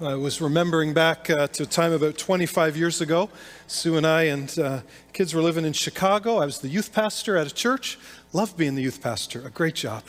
[0.00, 3.30] I was remembering back uh, to a time about 25 years ago.
[3.68, 4.80] Sue and I and uh,
[5.12, 6.38] kids were living in Chicago.
[6.38, 7.96] I was the youth pastor at a church.
[8.32, 10.02] Loved being the youth pastor, a great job.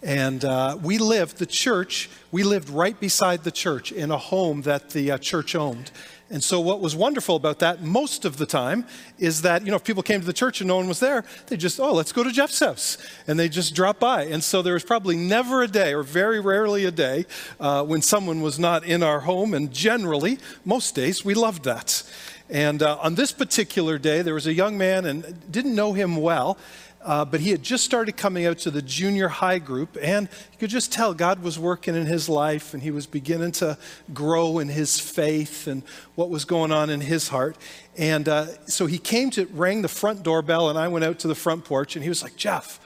[0.00, 4.62] And uh, we lived, the church, we lived right beside the church in a home
[4.62, 5.90] that the uh, church owned.
[6.32, 8.86] And so, what was wonderful about that most of the time
[9.18, 11.24] is that, you know, if people came to the church and no one was there,
[11.48, 12.96] they just, oh, let's go to Jeff's house.
[13.26, 14.24] And they just drop by.
[14.24, 17.26] And so, there was probably never a day, or very rarely a day,
[17.60, 19.52] uh, when someone was not in our home.
[19.52, 22.02] And generally, most days, we loved that.
[22.48, 26.16] And uh, on this particular day, there was a young man and didn't know him
[26.16, 26.56] well.
[27.04, 30.58] Uh, but he had just started coming out to the junior high group, and you
[30.58, 33.76] could just tell God was working in his life, and he was beginning to
[34.14, 35.82] grow in his faith and
[36.14, 37.56] what was going on in his heart.
[37.96, 41.28] And uh, so he came to rang the front doorbell, and I went out to
[41.28, 42.78] the front porch, and he was like, Jeff,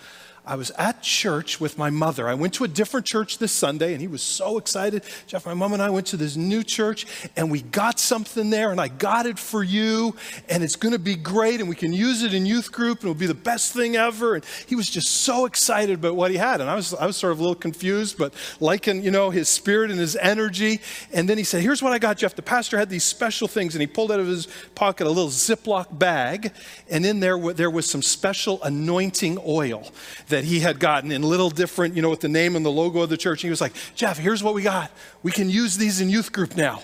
[0.46, 2.28] I was at church with my mother.
[2.28, 5.02] I went to a different church this Sunday, and he was so excited.
[5.27, 7.05] Jeff, my mom and I went to this new church,
[7.36, 10.14] and we got something there, and I got it for you,
[10.48, 13.11] and it's going to be great, and we can use it in youth group, and
[13.11, 14.36] it'll be the best thing ever.
[14.36, 17.17] And he was just so excited about what he had, and I was, I was
[17.17, 20.80] sort of a little confused, but liking, you know, his spirit and his energy.
[21.12, 22.36] And then he said, "Here's what I got, Jeff.
[22.36, 25.30] The pastor had these special things, and he pulled out of his pocket a little
[25.30, 26.52] Ziploc bag,
[26.89, 29.91] and in there there was some special anointing oil."
[30.28, 32.70] That that he had gotten in little different, you know, with the name and the
[32.70, 33.42] logo of the church.
[33.42, 34.91] And he was like, Jeff, here's what we got.
[35.23, 36.83] We can use these in youth group now.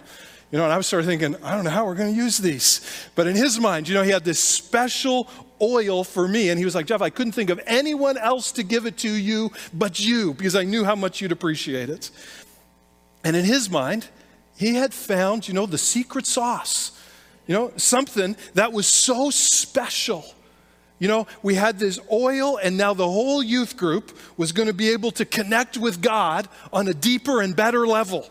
[0.50, 2.17] You know, and I was sort of thinking, I don't know how we're going to
[2.17, 2.80] use these.
[3.14, 5.28] But in his mind, you know, he had this special
[5.61, 6.48] oil for me.
[6.48, 9.11] And he was like, Jeff, I couldn't think of anyone else to give it to
[9.11, 12.11] you but you because I knew how much you'd appreciate it.
[13.23, 14.08] And in his mind,
[14.56, 16.98] he had found, you know, the secret sauce,
[17.47, 20.25] you know, something that was so special
[21.03, 24.72] you know, we had this oil, and now the whole youth group was going to
[24.72, 28.31] be able to connect with God on a deeper and better level.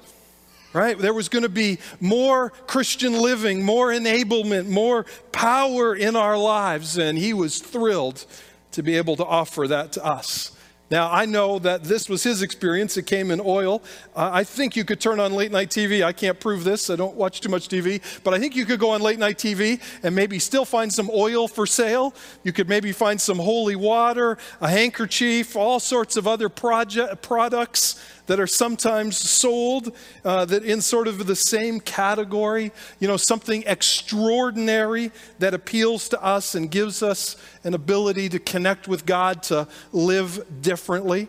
[0.71, 0.97] Right?
[0.97, 6.97] There was going to be more Christian living, more enablement, more power in our lives,
[6.97, 8.25] and he was thrilled
[8.71, 10.57] to be able to offer that to us.
[10.91, 12.97] Now, I know that this was his experience.
[12.97, 13.81] It came in oil.
[14.13, 16.03] Uh, I think you could turn on late night TV.
[16.03, 16.89] I can't prove this.
[16.89, 18.01] I don't watch too much TV.
[18.25, 21.09] But I think you could go on late night TV and maybe still find some
[21.09, 22.13] oil for sale.
[22.43, 27.95] You could maybe find some holy water, a handkerchief, all sorts of other project, products
[28.27, 33.63] that are sometimes sold uh, that in sort of the same category, you know, something
[33.65, 39.67] extraordinary that appeals to us and gives us an ability to connect with God, to
[39.91, 41.27] live differently.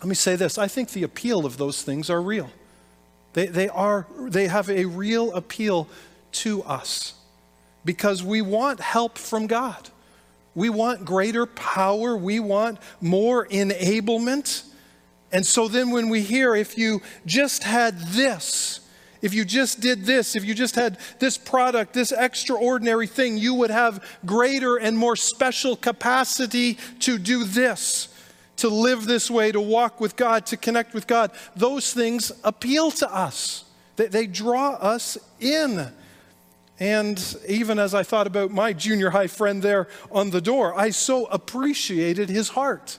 [0.00, 2.50] Let me say this I think the appeal of those things are real.
[3.34, 5.88] They, they, are, they have a real appeal
[6.32, 7.14] to us
[7.84, 9.90] because we want help from God.
[10.54, 12.16] We want greater power.
[12.16, 14.64] We want more enablement.
[15.32, 18.80] And so then when we hear, if you just had this,
[19.20, 23.54] if you just did this, if you just had this product, this extraordinary thing, you
[23.54, 28.08] would have greater and more special capacity to do this,
[28.56, 31.32] to live this way, to walk with God, to connect with God.
[31.56, 33.64] Those things appeal to us,
[33.96, 35.92] they, they draw us in.
[36.80, 40.90] And even as I thought about my junior high friend there on the door, I
[40.90, 42.98] so appreciated his heart.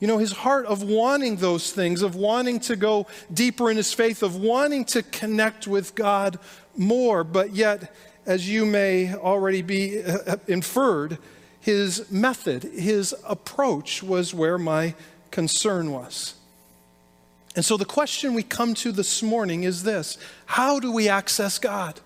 [0.00, 3.92] You know, his heart of wanting those things, of wanting to go deeper in his
[3.92, 6.38] faith, of wanting to connect with God
[6.76, 7.24] more.
[7.24, 7.94] But yet,
[8.24, 11.18] as you may already be uh, inferred,
[11.60, 14.94] his method, his approach was where my
[15.30, 16.34] concern was.
[17.56, 20.16] And so the question we come to this morning is this
[20.46, 22.00] How do we access God?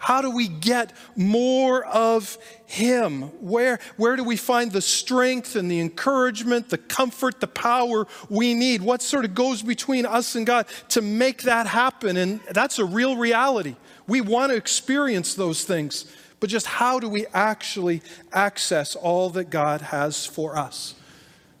[0.00, 3.24] How do we get more of Him?
[3.42, 8.54] Where, where do we find the strength and the encouragement, the comfort, the power we
[8.54, 8.80] need?
[8.80, 12.16] What sort of goes between us and God to make that happen?
[12.16, 13.76] And that's a real reality.
[14.08, 18.00] We want to experience those things, but just how do we actually
[18.32, 20.94] access all that God has for us?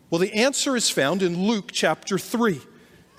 [0.08, 2.58] Well, the answer is found in Luke chapter 3.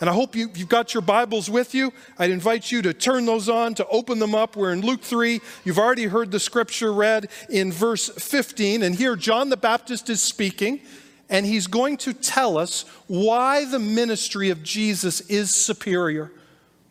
[0.01, 1.93] And I hope you, have got your Bibles with you.
[2.17, 4.55] I'd invite you to turn those on, to open them up.
[4.55, 5.39] We're in Luke 3.
[5.63, 8.81] You've already heard the scripture read in verse 15.
[8.81, 10.81] And here, John the Baptist is speaking,
[11.29, 16.31] and he's going to tell us why the ministry of Jesus is superior.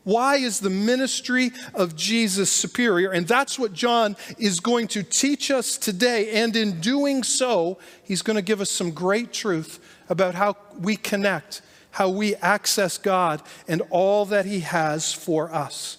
[0.04, 3.10] Why is the ministry of Jesus superior?
[3.10, 6.40] And that's what John is going to teach us today.
[6.40, 10.94] And in doing so, he's going to give us some great truth about how we
[10.94, 15.98] connect how we access God and all that He has for us.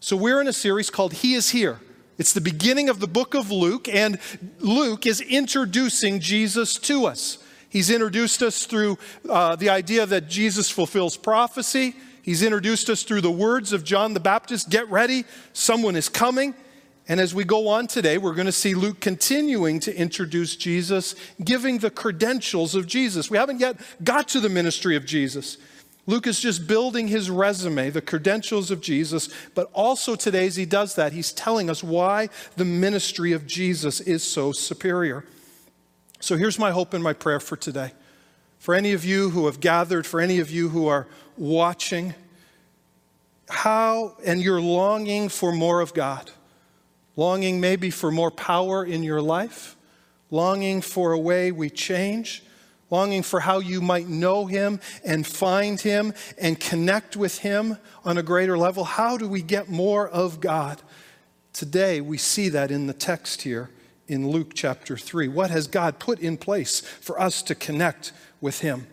[0.00, 1.80] So, we're in a series called He is Here.
[2.18, 4.18] It's the beginning of the book of Luke, and
[4.60, 7.38] Luke is introducing Jesus to us.
[7.68, 8.96] He's introduced us through
[9.28, 11.94] uh, the idea that Jesus fulfills prophecy.
[12.22, 16.54] He's introduced us through the words of John the Baptist get ready, someone is coming.
[17.08, 21.14] And as we go on today, we're going to see Luke continuing to introduce Jesus,
[21.42, 23.30] giving the credentials of Jesus.
[23.30, 25.56] We haven't yet got to the ministry of Jesus.
[26.06, 30.64] Luke is just building his resume, the credentials of Jesus, but also today, as he
[30.64, 35.24] does that, he's telling us why the ministry of Jesus is so superior.
[36.18, 37.92] So here's my hope and my prayer for today.
[38.58, 41.06] For any of you who have gathered, for any of you who are
[41.36, 42.14] watching,
[43.48, 46.32] how, and you're longing for more of God
[47.16, 49.76] longing maybe for more power in your life,
[50.30, 52.42] longing for a way we change,
[52.90, 58.18] longing for how you might know Him and find Him and connect with Him on
[58.18, 58.84] a greater level.
[58.84, 60.80] How do we get more of God?
[61.52, 63.70] Today, we see that in the text here
[64.08, 65.28] in Luke chapter 3.
[65.28, 68.86] What has God put in place for us to connect with Him?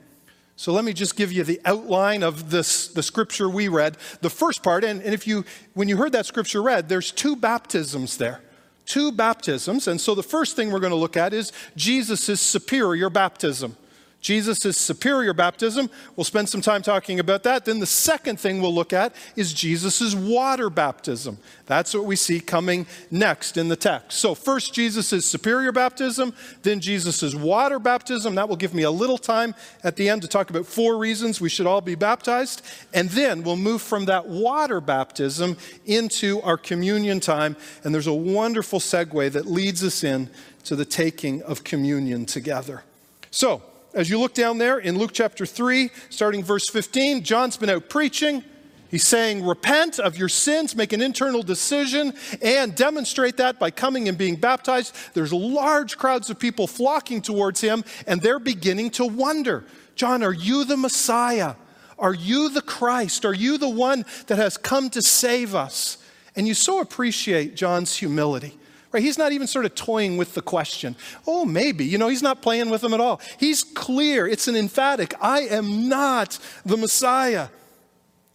[0.55, 3.97] So let me just give you the outline of this, the scripture we read.
[4.21, 7.35] The first part, and, and if you, when you heard that scripture read, there's two
[7.35, 8.41] baptisms there.
[8.85, 9.87] Two baptisms.
[9.87, 13.77] And so the first thing we're going to look at is Jesus' superior baptism.
[14.23, 15.89] Jesus' superior baptism.
[16.15, 17.65] We'll spend some time talking about that.
[17.65, 21.37] Then the second thing we'll look at is Jesus' water baptism.
[21.65, 24.17] That's what we see coming next in the text.
[24.17, 28.35] So, first, Jesus' superior baptism, then Jesus' water baptism.
[28.35, 31.41] That will give me a little time at the end to talk about four reasons
[31.41, 32.61] we should all be baptized.
[32.93, 37.57] And then we'll move from that water baptism into our communion time.
[37.83, 40.29] And there's a wonderful segue that leads us in
[40.63, 42.83] to the taking of communion together.
[43.29, 43.61] So,
[43.93, 47.89] as you look down there in Luke chapter 3, starting verse 15, John's been out
[47.89, 48.43] preaching.
[48.89, 54.07] He's saying, Repent of your sins, make an internal decision, and demonstrate that by coming
[54.07, 54.95] and being baptized.
[55.13, 59.63] There's large crowds of people flocking towards him, and they're beginning to wonder
[59.95, 61.55] John, are you the Messiah?
[61.99, 63.25] Are you the Christ?
[63.25, 65.99] Are you the one that has come to save us?
[66.35, 68.57] And you so appreciate John's humility.
[68.93, 69.01] Right?
[69.01, 70.95] He's not even sort of toying with the question.
[71.25, 71.83] Oh, maybe.
[71.83, 73.19] You know, he's not playing with them at all.
[73.39, 74.27] He's clear.
[74.27, 75.15] It's an emphatic.
[75.19, 77.47] I am not the Messiah.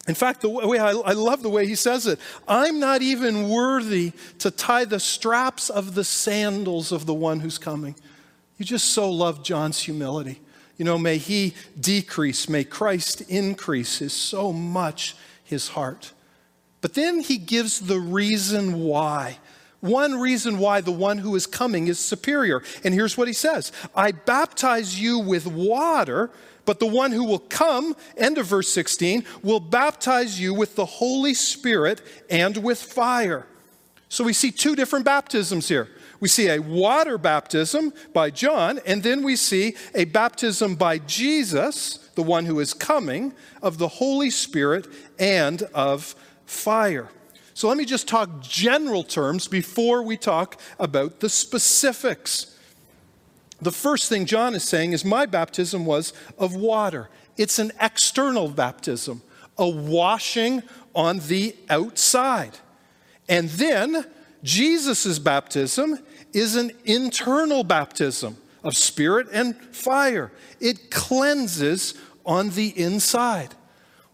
[0.09, 2.19] In fact, the way I, I, love the way he says it.
[2.49, 7.59] I'm not even worthy to tie the straps of the sandals of the one who's
[7.59, 7.95] coming.
[8.57, 10.41] You just so love John's humility.
[10.77, 15.15] You know, may he decrease, may Christ increase is so much
[15.45, 16.13] his heart.
[16.81, 19.39] But then he gives the reason why.
[19.81, 22.63] One reason why the one who is coming is superior.
[22.83, 26.31] And here's what he says I baptize you with water,
[26.65, 30.85] but the one who will come, end of verse 16, will baptize you with the
[30.85, 33.47] Holy Spirit and with fire.
[34.09, 35.89] So we see two different baptisms here.
[36.21, 41.99] We see a water baptism by John, and then we see a baptism by Jesus,
[42.17, 43.33] the one who is coming,
[43.63, 44.89] of the Holy Spirit
[45.19, 46.17] and of
[46.47, 47.09] fire.
[47.59, 52.57] So let me just talk general terms before we talk about the specifics.
[53.61, 57.11] The first thing John is saying is, My baptism was of water.
[57.37, 59.23] It's an external baptism,
[59.59, 60.63] a washing
[60.95, 62.57] on the outside.
[63.29, 64.07] And then
[64.45, 65.99] Jesus' baptism
[66.33, 70.31] is an internal baptism of spirit and fire.
[70.61, 71.95] It cleanses
[72.25, 73.57] on the inside.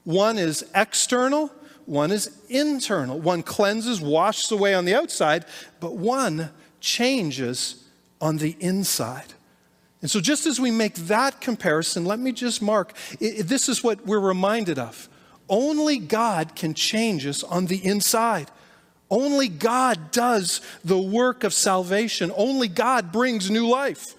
[0.05, 1.53] One is external,
[1.87, 3.19] one is internal.
[3.19, 5.45] One cleanses, washes away on the outside,
[5.81, 6.51] but one
[6.81, 7.85] changes
[8.21, 9.35] on the inside.
[10.01, 13.83] And so, just as we make that comparison, let me just mark it, this is
[13.83, 15.09] what we're reminded of.
[15.49, 18.51] Only God can change us on the inside.
[19.11, 22.33] Only God does the work of salvation.
[22.37, 24.15] Only God brings new life.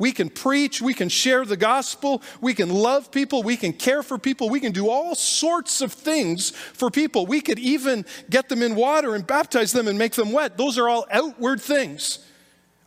[0.00, 4.02] We can preach, we can share the gospel, we can love people, we can care
[4.02, 7.26] for people, we can do all sorts of things for people.
[7.26, 10.56] We could even get them in water and baptize them and make them wet.
[10.56, 12.26] Those are all outward things.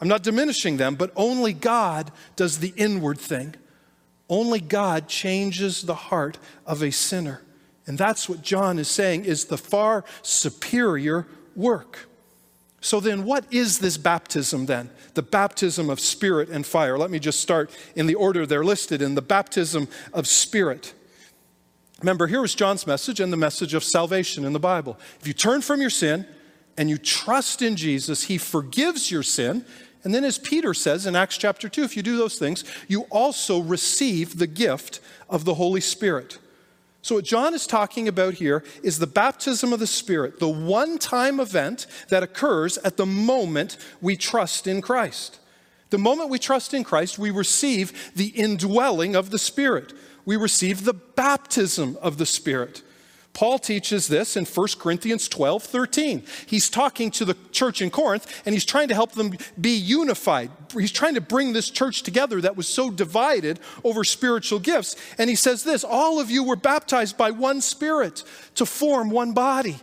[0.01, 3.53] I'm not diminishing them, but only God does the inward thing.
[4.27, 7.43] Only God changes the heart of a sinner.
[7.85, 12.09] And that's what John is saying is the far superior work.
[12.83, 14.89] So then, what is this baptism then?
[15.13, 16.97] The baptism of spirit and fire.
[16.97, 20.93] Let me just start in the order they're listed in the baptism of spirit.
[22.01, 24.99] Remember, here was John's message and the message of salvation in the Bible.
[25.21, 26.27] If you turn from your sin
[26.77, 29.63] and you trust in Jesus, he forgives your sin.
[30.03, 33.03] And then, as Peter says in Acts chapter 2, if you do those things, you
[33.03, 34.99] also receive the gift
[35.29, 36.37] of the Holy Spirit.
[37.03, 40.97] So, what John is talking about here is the baptism of the Spirit, the one
[40.97, 45.39] time event that occurs at the moment we trust in Christ.
[45.89, 49.91] The moment we trust in Christ, we receive the indwelling of the Spirit,
[50.23, 52.81] we receive the baptism of the Spirit.
[53.33, 56.23] Paul teaches this in 1 Corinthians 12 13.
[56.45, 60.51] He's talking to the church in Corinth and he's trying to help them be unified.
[60.71, 64.95] He's trying to bring this church together that was so divided over spiritual gifts.
[65.17, 68.23] And he says this All of you were baptized by one spirit
[68.55, 69.77] to form one body.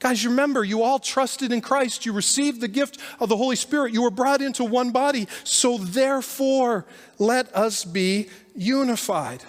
[0.00, 2.06] Guys, remember, you all trusted in Christ.
[2.06, 3.92] You received the gift of the Holy Spirit.
[3.92, 5.26] You were brought into one body.
[5.42, 6.86] So, therefore,
[7.18, 9.42] let us be unified.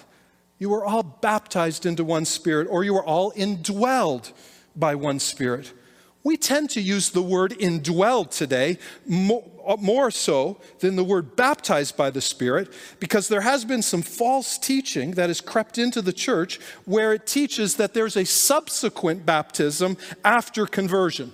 [0.60, 4.32] You were all baptized into one spirit, or you were all indwelled
[4.76, 5.74] by one spirit.
[6.22, 11.38] We tend to use the word indwelled today more, uh, more, so than the word
[11.38, 16.02] baptized by the Spirit because there has been some false teaching that has crept into
[16.02, 21.34] the church where it teaches that there's a subsequent baptism after conversion,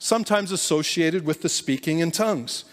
[0.00, 2.64] sometimes associated with the speaking in tongues.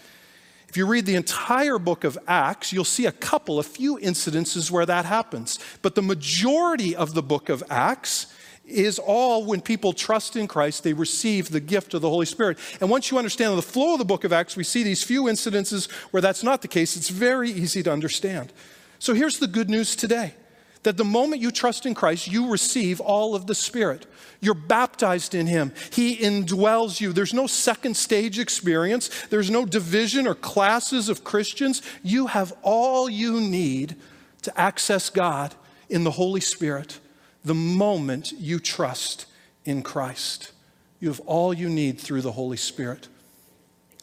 [0.72, 4.72] If you read the entire book of Acts, you'll see a couple, a few incidences
[4.72, 5.60] where that happens.
[5.82, 8.34] But the majority of the book of Acts
[8.66, 12.58] is all when people trust in Christ, they receive the gift of the Holy Spirit.
[12.80, 15.24] And once you understand the flow of the book of Acts, we see these few
[15.24, 16.96] incidences where that's not the case.
[16.96, 18.54] It's very easy to understand.
[18.98, 20.36] So here's the good news today
[20.84, 24.06] that the moment you trust in Christ, you receive all of the Spirit.
[24.40, 25.74] You're baptized in Him.
[25.92, 27.14] He indwells you.
[27.14, 31.82] There's no second stage experience, there's no division or classes of Christians.
[32.04, 33.96] You have all you need
[34.42, 35.54] to access God
[35.90, 37.00] in the Holy Spirit
[37.44, 39.26] the moment you trust
[39.66, 40.52] in Christ.
[41.00, 43.08] You have all you need through the Holy Spirit.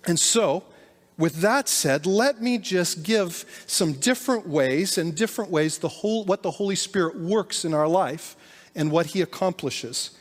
[0.06, 0.64] And so,
[1.18, 6.24] with that said, let me just give some different ways and different ways the whole,
[6.24, 8.36] what the Holy Spirit works in our life
[8.76, 10.12] and what he accomplishes.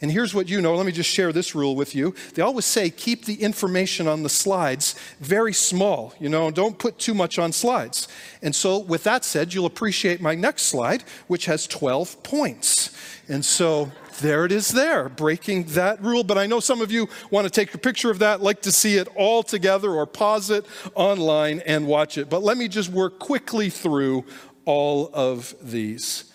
[0.00, 0.76] And here's what you know.
[0.76, 2.14] Let me just share this rule with you.
[2.34, 6.98] They always say keep the information on the slides very small, you know, don't put
[6.98, 8.06] too much on slides.
[8.40, 12.96] And so, with that said, you'll appreciate my next slide, which has 12 points.
[13.28, 13.90] And so,
[14.20, 16.24] there it is there, breaking that rule.
[16.24, 18.72] But I know some of you want to take a picture of that, like to
[18.72, 20.64] see it all together, or pause it
[20.94, 22.28] online and watch it.
[22.30, 24.24] But let me just work quickly through
[24.64, 26.32] all of these.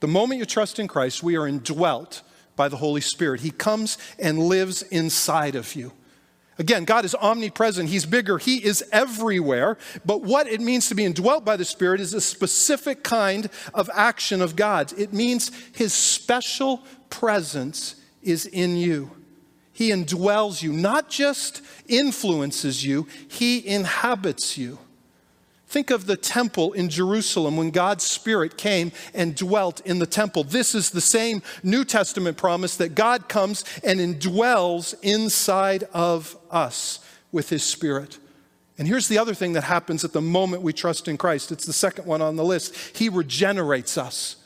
[0.00, 2.22] The moment you trust in Christ, we are indwelt
[2.62, 3.40] by the Holy Spirit.
[3.40, 5.90] He comes and lives inside of you.
[6.60, 7.88] Again, God is omnipresent.
[7.88, 8.38] He's bigger.
[8.38, 9.78] He is everywhere.
[10.04, 13.90] But what it means to be indwelt by the Spirit is a specific kind of
[13.92, 14.92] action of God's.
[14.92, 19.10] It means His special presence is in you.
[19.72, 24.78] He indwells you, not just influences you, He inhabits you.
[25.72, 30.44] Think of the temple in Jerusalem when God's Spirit came and dwelt in the temple.
[30.44, 37.00] This is the same New Testament promise that God comes and indwells inside of us
[37.32, 38.18] with His Spirit.
[38.76, 41.50] And here's the other thing that happens at the moment we trust in Christ.
[41.50, 42.76] It's the second one on the list.
[42.94, 44.36] He regenerates us.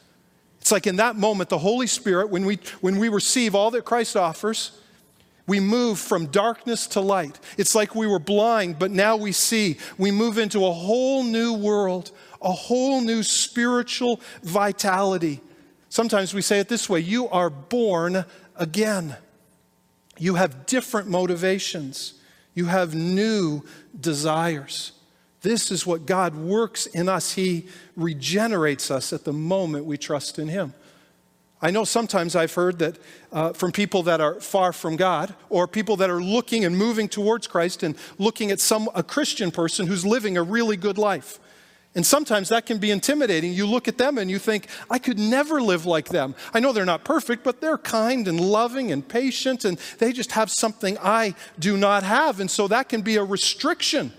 [0.60, 3.84] It's like in that moment, the Holy Spirit, when we, when we receive all that
[3.84, 4.80] Christ offers,
[5.46, 7.38] we move from darkness to light.
[7.56, 9.78] It's like we were blind, but now we see.
[9.96, 12.10] We move into a whole new world,
[12.42, 15.40] a whole new spiritual vitality.
[15.88, 18.24] Sometimes we say it this way you are born
[18.56, 19.16] again.
[20.18, 22.14] You have different motivations,
[22.54, 23.62] you have new
[23.98, 24.92] desires.
[25.42, 27.34] This is what God works in us.
[27.34, 30.74] He regenerates us at the moment we trust in Him.
[31.66, 32.96] I know sometimes I've heard that
[33.32, 37.08] uh, from people that are far from God or people that are looking and moving
[37.08, 41.40] towards Christ and looking at some a Christian person who's living a really good life.
[41.96, 43.52] And sometimes that can be intimidating.
[43.52, 46.36] You look at them and you think, I could never live like them.
[46.54, 50.30] I know they're not perfect, but they're kind and loving and patient, and they just
[50.32, 52.38] have something I do not have.
[52.38, 54.12] And so that can be a restriction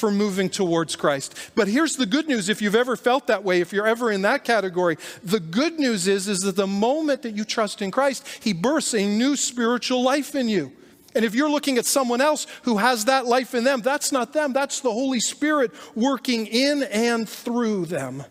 [0.00, 1.36] for moving towards Christ.
[1.54, 4.22] But here's the good news if you've ever felt that way, if you're ever in
[4.22, 8.26] that category, the good news is, is that the moment that you trust in Christ,
[8.40, 10.72] He bursts a new spiritual life in you.
[11.14, 14.32] And if you're looking at someone else who has that life in them, that's not
[14.32, 14.52] them.
[14.52, 18.24] That's the Holy Spirit working in and through them.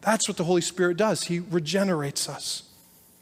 [0.00, 1.24] That's what the Holy Spirit does.
[1.24, 2.64] He regenerates us.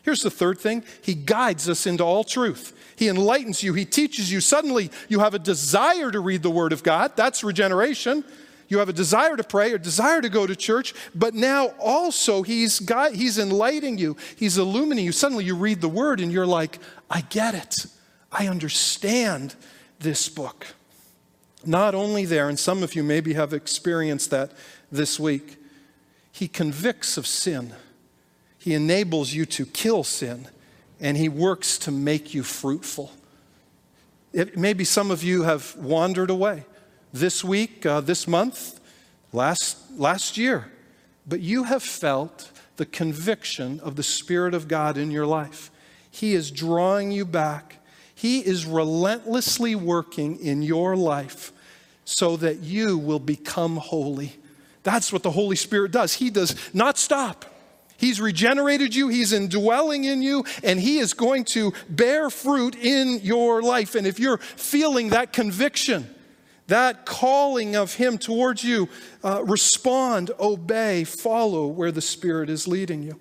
[0.03, 2.73] Here's the third thing He guides us into all truth.
[2.97, 4.41] He enlightens you, He teaches you.
[4.41, 7.13] Suddenly, you have a desire to read the Word of God.
[7.15, 8.25] That's regeneration.
[8.69, 12.43] You have a desire to pray, a desire to go to church, but now also
[12.43, 15.13] He's, God, he's enlightening you, He's illuminating you.
[15.13, 16.79] Suddenly, you read the Word and you're like,
[17.11, 17.75] I get it.
[18.33, 19.55] I understand
[20.01, 20.67] this book.
[21.65, 24.53] Not only there, and some of you maybe have experienced that
[24.91, 25.57] this week,
[26.33, 27.75] He convicts of sin.
[28.59, 30.49] He enables you to kill sin
[31.01, 33.13] and He works to make you fruitful.
[34.33, 36.65] It, maybe some of you have wandered away
[37.13, 38.81] this week, uh, this month,
[39.33, 40.71] last, last year,
[41.27, 45.71] but you have felt the conviction of the Spirit of God in your life.
[46.11, 47.77] He is drawing you back.
[48.15, 51.53] He is relentlessly working in your life
[52.05, 54.37] so that you will become holy.
[54.83, 56.15] That's what the Holy Spirit does.
[56.15, 57.45] He does not stop.
[57.97, 63.21] He's regenerated you, He's indwelling in you, and He is going to bear fruit in
[63.23, 63.95] your life.
[63.95, 66.13] And if you're feeling that conviction,
[66.67, 68.89] that calling of Him towards you,
[69.25, 73.21] uh, respond, obey, follow where the Spirit is leading you.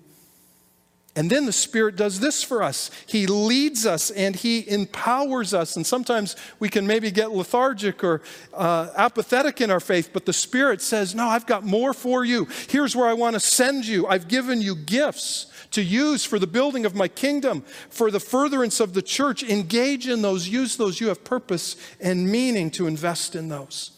[1.16, 2.90] And then the Spirit does this for us.
[3.06, 5.74] He leads us and He empowers us.
[5.74, 8.20] And sometimes we can maybe get lethargic or
[8.52, 12.46] uh, apathetic in our faith, but the Spirit says, No, I've got more for you.
[12.68, 14.06] Here's where I want to send you.
[14.06, 18.78] I've given you gifts to use for the building of my kingdom, for the furtherance
[18.78, 19.42] of the church.
[19.42, 21.00] Engage in those, use those.
[21.00, 23.92] You have purpose and meaning to invest in those.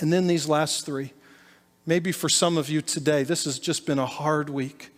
[0.00, 1.12] And then these last three.
[1.84, 4.93] Maybe for some of you today, this has just been a hard week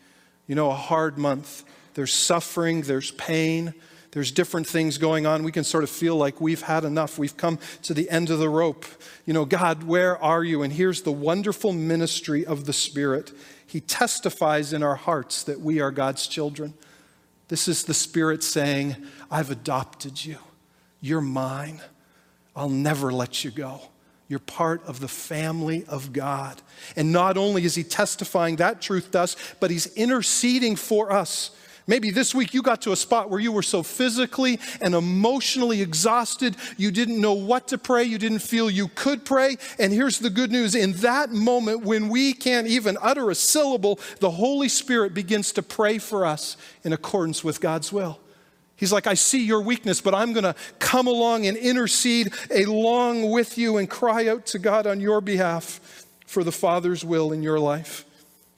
[0.47, 1.65] you know, a hard month.
[1.95, 3.75] There's suffering, there's pain,
[4.13, 5.43] there's different things going on.
[5.43, 7.19] We can sort of feel like we've had enough.
[7.19, 8.87] We've come to the end of the rope.
[9.27, 10.63] You know, God, where are you?
[10.63, 13.33] And here's the wonderful ministry of the Spirit.
[13.67, 16.73] He testifies in our hearts that we are God's children.
[17.49, 18.97] This is the Spirit saying,
[19.31, 20.39] I've adopted you.
[21.01, 21.83] You're mine.
[22.55, 23.83] I'll never let you go.
[24.29, 26.61] You're part of the family of God.
[26.97, 31.53] And not only is He testifying that truth to us, but He's interceding for us.
[31.89, 35.83] Maybe this week you got to a spot where you were so physically and emotionally
[35.83, 39.57] exhausted, you didn't know what to pray, you didn't feel you could pray.
[39.79, 44.01] And here's the good news in that moment, when we can't even utter a syllable,
[44.19, 48.19] the Holy Spirit begins to pray for us in accordance with God's will.
[48.77, 53.31] He's like, I see your weakness, but I'm going to come along and intercede along
[53.31, 57.43] with you and cry out to God on your behalf for the Father's will in
[57.43, 58.05] your life.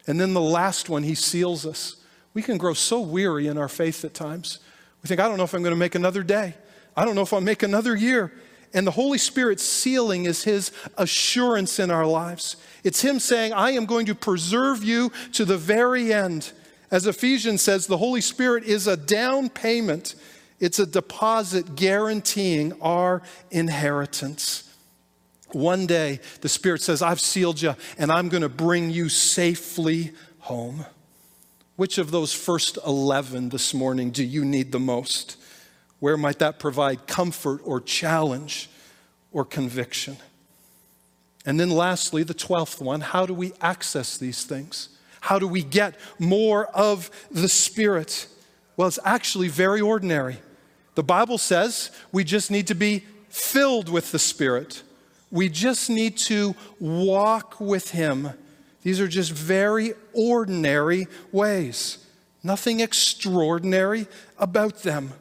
[0.09, 1.97] And then the last one, he seals us.
[2.35, 4.59] We can grow so weary in our faith at times.
[5.03, 6.55] We think, I don't know if I'm going to make another day.
[6.97, 8.33] I don't know if I'll make another year.
[8.75, 12.57] And the Holy Spirit's sealing is His assurance in our lives.
[12.85, 16.53] It's Him saying, I am going to preserve you to the very end.
[16.91, 20.15] As Ephesians says, the Holy Spirit is a down payment,
[20.59, 24.65] it's a deposit guaranteeing our inheritance.
[25.53, 30.13] One day, the Spirit says, I've sealed you and I'm going to bring you safely
[30.41, 30.85] home.
[31.77, 35.37] Which of those first 11 this morning do you need the most?
[36.01, 38.69] Where might that provide comfort or challenge
[39.33, 40.17] or conviction?
[41.47, 44.91] And then, lastly, the 12th one how do we access these things?
[45.29, 48.29] How do we get more of the Spirit?
[48.79, 50.39] Well, it's actually very ordinary.
[50.95, 54.83] The Bible says we just need to be filled with the Spirit.
[55.31, 58.31] We just need to walk with Him.
[58.83, 61.99] These are just very ordinary ways,
[62.43, 64.07] nothing extraordinary
[64.39, 65.13] about them.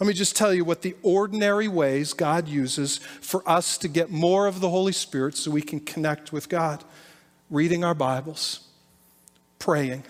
[0.00, 4.10] Let me just tell you what the ordinary ways God uses for us to get
[4.10, 6.82] more of the Holy Spirit so we can connect with God.
[7.50, 8.67] Reading our Bibles,
[9.58, 10.04] praying,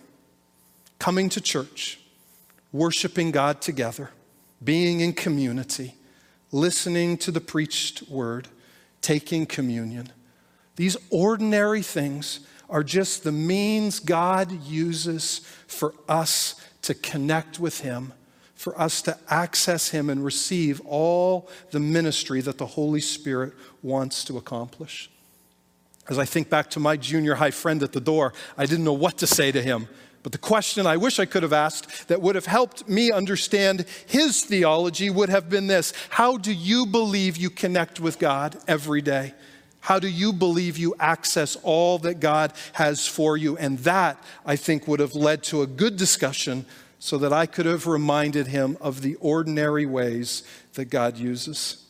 [0.98, 2.00] coming to church,
[2.72, 4.11] worshiping God together,
[4.62, 5.94] being in community,
[6.52, 8.48] listening to the preached word,
[9.00, 10.12] taking communion.
[10.76, 18.12] These ordinary things are just the means God uses for us to connect with Him,
[18.54, 24.24] for us to access Him and receive all the ministry that the Holy Spirit wants
[24.24, 25.11] to accomplish.
[26.09, 28.92] As I think back to my junior high friend at the door, I didn't know
[28.92, 29.88] what to say to him.
[30.23, 33.87] But the question I wish I could have asked that would have helped me understand
[34.07, 39.03] his theology would have been this How do you believe you connect with God every
[39.03, 39.35] day?
[39.81, 43.57] How do you believe you access all that God has for you?
[43.57, 46.66] And that, I think, would have led to a good discussion
[46.99, 50.42] so that I could have reminded him of the ordinary ways
[50.75, 51.85] that God uses.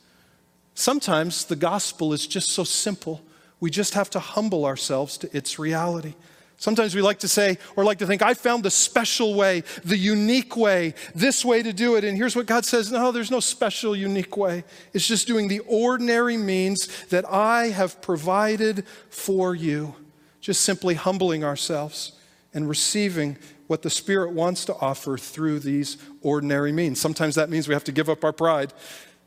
[0.75, 3.23] Sometimes the gospel is just so simple
[3.61, 6.15] we just have to humble ourselves to its reality.
[6.61, 9.97] Sometimes we like to say or like to think, I found the special way, the
[9.97, 12.03] unique way, this way to do it.
[12.03, 14.65] And here's what God says No, there's no special, unique way.
[14.93, 19.95] It's just doing the ordinary means that I have provided for you.
[20.41, 22.13] Just simply humbling ourselves
[22.53, 23.37] and receiving
[23.69, 27.01] what the Spirit wants to offer through these ordinary means.
[27.01, 28.73] Sometimes that means we have to give up our pride,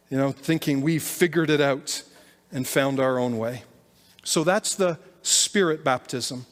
[0.09, 2.03] you know, thinking we've figured it out
[2.51, 3.63] and found our own way.
[4.23, 6.45] So that's the spirit baptism.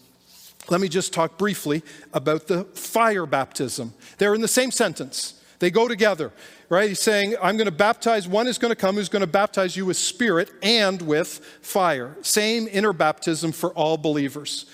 [0.69, 3.93] Let me just talk briefly about the fire baptism.
[4.17, 5.41] They're in the same sentence.
[5.59, 6.31] They go together,
[6.69, 6.89] right?
[6.89, 9.75] He's saying, I'm going to baptize, one is going to come who's going to baptize
[9.75, 12.15] you with spirit and with fire.
[12.21, 14.67] Same inner baptism for all believers.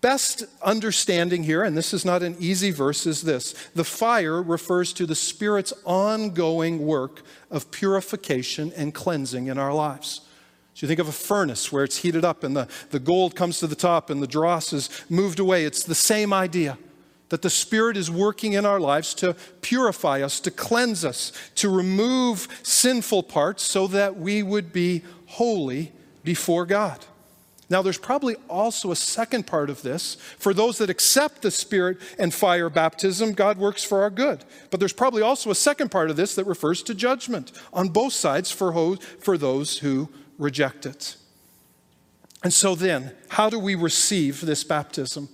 [0.00, 4.92] best understanding here, and this is not an easy verse, is this the fire refers
[4.94, 10.22] to the Spirit's ongoing work of purification and cleansing in our lives.
[10.74, 13.58] So you think of a furnace where it's heated up and the, the gold comes
[13.58, 15.64] to the top and the dross is moved away.
[15.64, 16.78] It's the same idea
[17.30, 21.68] that the Spirit is working in our lives to purify us, to cleanse us, to
[21.68, 25.92] remove sinful parts so that we would be holy
[26.24, 27.04] before God.
[27.70, 30.16] Now, there's probably also a second part of this.
[30.38, 34.44] For those that accept the Spirit and fire baptism, God works for our good.
[34.70, 38.12] But there's probably also a second part of this that refers to judgment on both
[38.12, 40.08] sides for, for those who
[40.40, 41.16] reject it.
[42.42, 45.28] And so, then, how do we receive this baptism?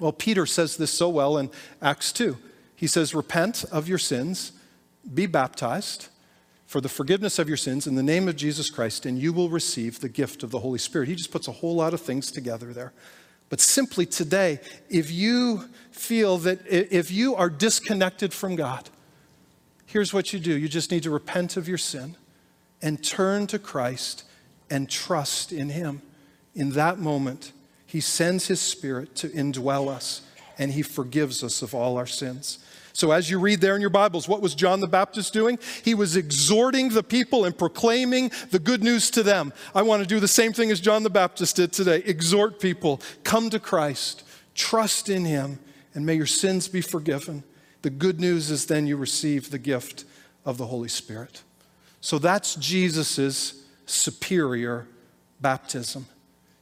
[0.00, 1.50] Well, Peter says this so well in
[1.80, 2.36] Acts 2.
[2.74, 4.52] He says, Repent of your sins,
[5.14, 6.08] be baptized
[6.66, 9.48] for the forgiveness of your sins in the name of Jesus Christ, and you will
[9.48, 11.08] receive the gift of the Holy Spirit.
[11.08, 12.92] He just puts a whole lot of things together there.
[13.48, 18.90] But simply today, if you feel that if you are disconnected from God,
[19.86, 22.16] here's what you do you just need to repent of your sin
[22.82, 24.24] and turn to Christ
[24.70, 26.02] and trust in Him.
[26.54, 27.52] In that moment,
[27.86, 30.22] He sends His Spirit to indwell us
[30.58, 32.58] and He forgives us of all our sins.
[32.92, 35.60] So, as you read there in your Bibles, what was John the Baptist doing?
[35.84, 39.52] He was exhorting the people and proclaiming the good news to them.
[39.72, 43.00] I want to do the same thing as John the Baptist did today exhort people,
[43.22, 44.24] come to Christ,
[44.56, 45.60] trust in Him,
[45.94, 47.44] and may your sins be forgiven.
[47.82, 50.04] The good news is then you receive the gift
[50.44, 51.42] of the Holy Spirit.
[52.00, 54.86] So, that's Jesus' superior
[55.40, 56.06] baptism.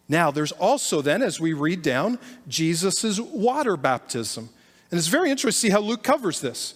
[0.09, 2.19] Now, there's also then, as we read down,
[2.49, 4.49] Jesus' water baptism.
[4.91, 6.75] And it's very interesting to see how Luke covers this.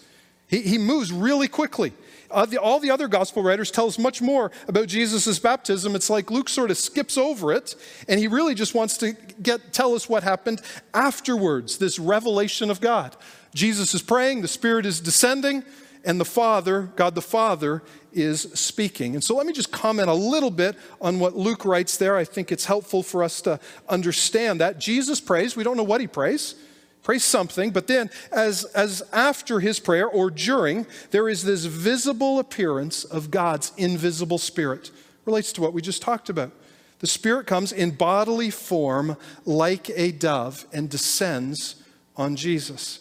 [0.48, 1.92] He, he moves really quickly.
[2.30, 5.94] Uh, the, all the other gospel writers tell us much more about Jesus' baptism.
[5.94, 7.74] It's like Luke sort of skips over it,
[8.08, 10.60] and he really just wants to get, tell us what happened
[10.94, 13.16] afterwards, this revelation of God.
[13.54, 15.64] Jesus is praying, the Spirit is descending,
[16.04, 17.82] and the Father, God the Father,
[18.12, 19.14] is speaking.
[19.14, 22.16] And so let me just comment a little bit on what Luke writes there.
[22.16, 24.78] I think it's helpful for us to understand that.
[24.78, 26.54] Jesus prays, we don't know what he prays
[27.02, 32.38] prays something, but then as, as after his prayer or during, there is this visible
[32.38, 34.90] appearance of God's invisible spirit.
[35.24, 36.52] Relates to what we just talked about.
[37.00, 41.82] The spirit comes in bodily form like a dove and descends
[42.16, 43.00] on Jesus.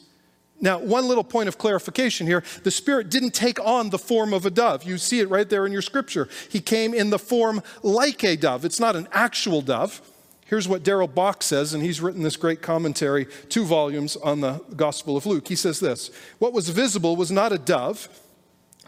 [0.61, 4.45] Now, one little point of clarification here the Spirit didn't take on the form of
[4.45, 4.83] a dove.
[4.83, 6.27] You see it right there in your scripture.
[6.49, 8.65] He came in the form like a dove.
[8.65, 10.01] It's not an actual dove.
[10.45, 14.53] Here's what Darrell Bock says, and he's written this great commentary, two volumes on the
[14.75, 15.47] Gospel of Luke.
[15.47, 18.09] He says this What was visible was not a dove,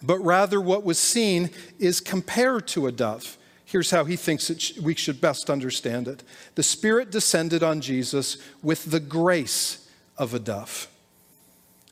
[0.01, 3.37] but rather what was seen is compared to a dove.
[3.63, 6.23] Here's how he thinks sh- we should best understand it
[6.55, 10.87] the Spirit descended on Jesus with the grace of a dove.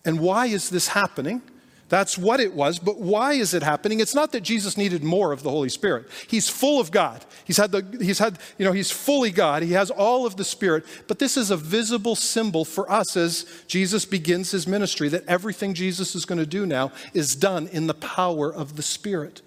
[0.09, 1.43] And why is this happening?
[1.87, 3.99] That's what it was, but why is it happening?
[3.99, 6.07] It's not that Jesus needed more of the Holy Spirit.
[6.27, 7.23] He's full of God.
[7.45, 9.61] He's had the he's had, you know, he's fully God.
[9.61, 13.45] He has all of the Spirit, but this is a visible symbol for us as
[13.67, 17.85] Jesus begins his ministry that everything Jesus is going to do now is done in
[17.85, 19.43] the power of the Spirit.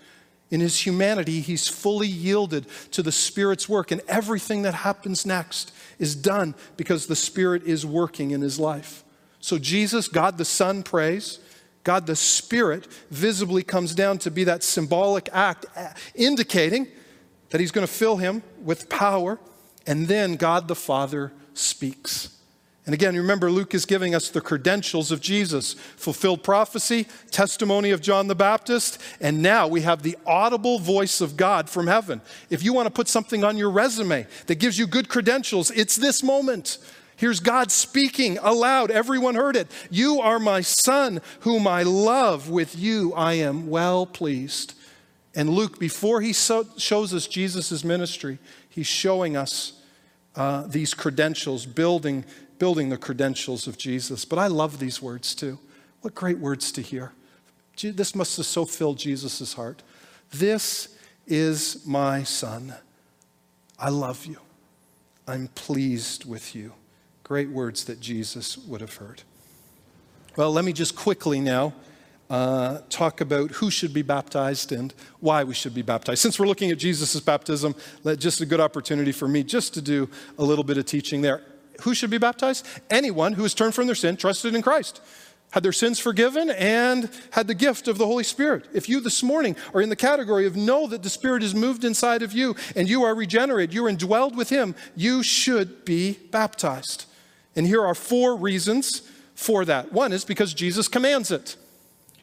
[0.52, 5.72] In his humanity, he's fully yielded to the Spirit's work, and everything that happens next
[5.98, 9.02] is done because the Spirit is working in his life.
[9.42, 11.40] So, Jesus, God the Son, prays.
[11.82, 16.86] God the Spirit visibly comes down to be that symbolic act uh, indicating
[17.50, 19.40] that He's going to fill him with power.
[19.84, 22.38] And then God the Father speaks.
[22.86, 28.00] And again, remember, Luke is giving us the credentials of Jesus fulfilled prophecy, testimony of
[28.00, 32.20] John the Baptist, and now we have the audible voice of God from heaven.
[32.48, 35.96] If you want to put something on your resume that gives you good credentials, it's
[35.96, 36.78] this moment.
[37.22, 38.90] Here's God speaking aloud.
[38.90, 39.70] Everyone heard it.
[39.92, 42.50] You are my son, whom I love.
[42.50, 44.74] With you I am well pleased.
[45.32, 49.74] And Luke, before he so, shows us Jesus' ministry, he's showing us
[50.34, 52.24] uh, these credentials, building,
[52.58, 54.24] building the credentials of Jesus.
[54.24, 55.60] But I love these words too.
[56.00, 57.12] What great words to hear.
[57.80, 59.84] This must have so filled Jesus' heart.
[60.32, 62.74] This is my son.
[63.78, 64.38] I love you.
[65.28, 66.72] I'm pleased with you.
[67.24, 69.22] Great words that Jesus would have heard.
[70.36, 71.72] Well, let me just quickly now
[72.30, 76.22] uh, talk about who should be baptized and why we should be baptized.
[76.22, 79.82] Since we're looking at Jesus' baptism, let, just a good opportunity for me just to
[79.82, 80.08] do
[80.38, 81.42] a little bit of teaching there.
[81.82, 82.66] Who should be baptized?
[82.90, 85.00] Anyone who has turned from their sin, trusted in Christ.
[85.52, 88.66] had their sins forgiven, and had the gift of the Holy Spirit.
[88.72, 91.84] If you this morning are in the category of know that the Spirit is moved
[91.84, 97.04] inside of you and you are regenerated, you're indwelled with Him, you should be baptized.
[97.54, 99.02] And here are four reasons
[99.34, 99.92] for that.
[99.92, 101.56] One is because Jesus commands it.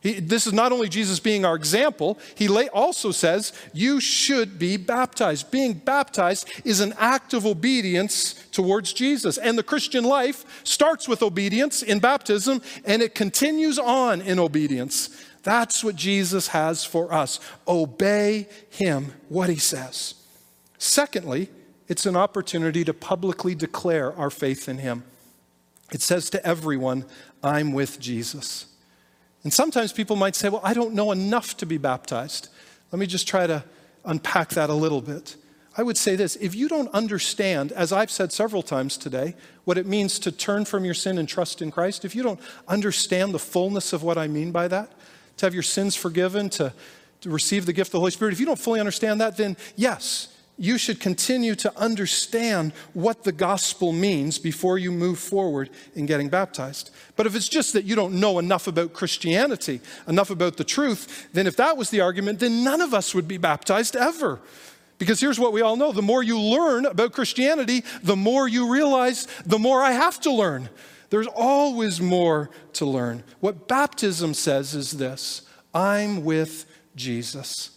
[0.01, 4.77] He, this is not only Jesus being our example, he also says, You should be
[4.77, 5.51] baptized.
[5.51, 9.37] Being baptized is an act of obedience towards Jesus.
[9.37, 15.09] And the Christian life starts with obedience in baptism and it continues on in obedience.
[15.43, 17.39] That's what Jesus has for us.
[17.67, 20.15] Obey him, what he says.
[20.77, 21.49] Secondly,
[21.87, 25.03] it's an opportunity to publicly declare our faith in him.
[25.91, 27.05] It says to everyone,
[27.43, 28.67] I'm with Jesus.
[29.43, 32.49] And sometimes people might say, Well, I don't know enough to be baptized.
[32.91, 33.63] Let me just try to
[34.05, 35.35] unpack that a little bit.
[35.77, 39.77] I would say this if you don't understand, as I've said several times today, what
[39.77, 43.33] it means to turn from your sin and trust in Christ, if you don't understand
[43.33, 44.91] the fullness of what I mean by that,
[45.37, 46.73] to have your sins forgiven, to,
[47.21, 49.55] to receive the gift of the Holy Spirit, if you don't fully understand that, then
[49.75, 56.05] yes, you should continue to understand what the gospel means before you move forward in
[56.05, 56.91] getting baptized.
[57.15, 61.29] But if it's just that you don't know enough about Christianity, enough about the truth,
[61.33, 64.39] then if that was the argument, then none of us would be baptized ever.
[64.97, 68.71] Because here's what we all know the more you learn about Christianity, the more you
[68.71, 70.69] realize the more I have to learn.
[71.09, 73.23] There's always more to learn.
[73.39, 77.71] What baptism says is this I'm with Jesus.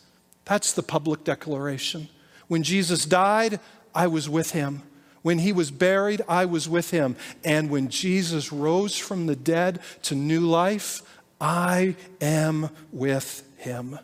[0.44, 2.08] That's the public declaration.
[2.52, 3.60] When Jesus died,
[3.94, 4.82] I was with him.
[5.22, 7.16] When he was buried, I was with him.
[7.42, 11.00] And when Jesus rose from the dead to new life,
[11.40, 13.98] I am with him.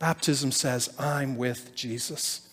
[0.00, 2.48] Baptism says, I'm with Jesus.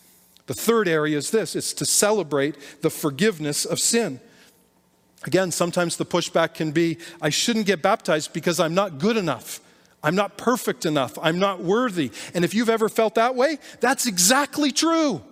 [0.45, 4.19] The third area is this it's to celebrate the forgiveness of sin.
[5.23, 9.59] Again, sometimes the pushback can be I shouldn't get baptized because I'm not good enough.
[10.03, 11.17] I'm not perfect enough.
[11.19, 12.11] I'm not worthy.
[12.35, 15.23] And if you've ever felt that way, that's exactly true.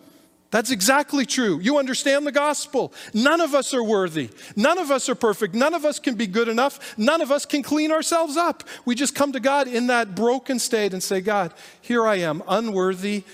[0.52, 1.60] That's exactly true.
[1.60, 2.92] You understand the gospel.
[3.14, 4.30] None of us are worthy.
[4.56, 5.54] None of us are perfect.
[5.54, 6.98] None of us can be good enough.
[6.98, 8.64] None of us can clean ourselves up.
[8.84, 12.42] We just come to God in that broken state and say, God, here I am,
[12.48, 13.26] unworthy,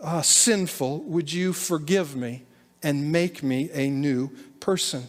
[0.00, 1.00] uh, sinful.
[1.00, 2.44] Would you forgive me
[2.84, 4.30] and make me a new
[4.60, 5.08] person?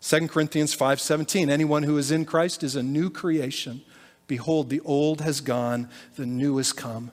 [0.00, 3.82] 2 Corinthians 5:17 Anyone who is in Christ is a new creation.
[4.28, 7.10] Behold, the old has gone, the new has come.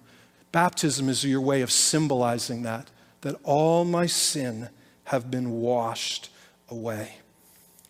[0.52, 2.90] Baptism is your way of symbolizing that
[3.22, 4.70] that all my sin
[5.06, 6.30] have been washed
[6.70, 7.18] away.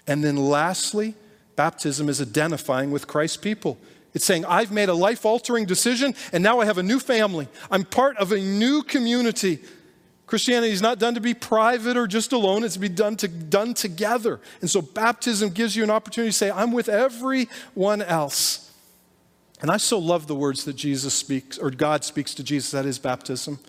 [0.07, 1.15] And then lastly,
[1.55, 3.77] baptism is identifying with Christ's people.
[4.13, 7.47] It's saying, I've made a life altering decision and now I have a new family.
[7.69, 9.59] I'm part of a new community.
[10.25, 13.27] Christianity is not done to be private or just alone, it's to be done, to,
[13.27, 14.39] done together.
[14.61, 18.71] And so baptism gives you an opportunity to say, I'm with everyone else.
[19.61, 22.85] And I so love the words that Jesus speaks, or God speaks to Jesus at
[22.85, 23.59] his baptism.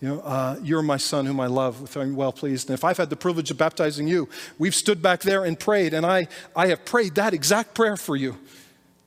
[0.00, 2.70] You know, uh, you're my son whom I love, with I'm well pleased.
[2.70, 5.92] And if I've had the privilege of baptizing you, we've stood back there and prayed,
[5.92, 8.38] and I, I have prayed that exact prayer for you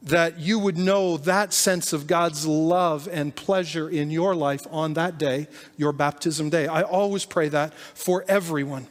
[0.03, 4.95] that you would know that sense of God's love and pleasure in your life on
[4.95, 6.67] that day, your baptism day.
[6.67, 8.88] I always pray that for everyone.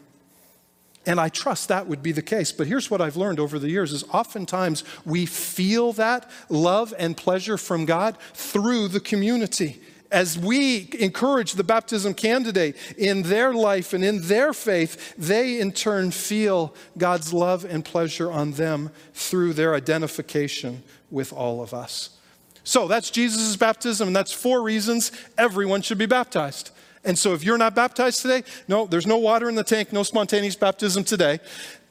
[1.05, 2.51] And I trust that would be the case.
[2.51, 7.15] But here's what I've learned over the years is oftentimes we feel that love and
[7.15, 9.81] pleasure from God through the community
[10.13, 15.73] as we encourage the baptism candidate in their life and in their faith, they in
[15.73, 22.11] turn feel God's love and pleasure on them through their identification with all of us.
[22.63, 26.71] So that's Jesus' baptism, and that's four reasons everyone should be baptized.
[27.05, 30.05] And so if you're not baptized today, no, there's no water in the tank, no
[30.05, 31.41] spontaneous baptism today.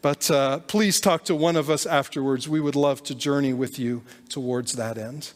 [0.02, 2.48] But uh, please talk to one of us afterwards.
[2.48, 5.34] We would love to journey with you towards that end.